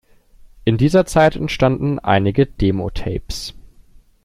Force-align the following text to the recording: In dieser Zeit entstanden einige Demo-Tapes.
In 0.65 0.79
dieser 0.79 1.05
Zeit 1.05 1.35
entstanden 1.35 1.99
einige 1.99 2.47
Demo-Tapes. 2.47 3.53